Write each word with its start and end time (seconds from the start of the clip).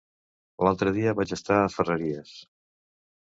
L'altre 0.67 0.93
dia 0.95 1.13
vaig 1.19 1.33
estar 1.37 1.59
a 1.59 1.67
Ferreries. 1.75 2.33